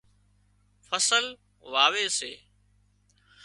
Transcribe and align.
فصل 0.89 1.25
واوي 1.73 2.07
سي 2.17 2.31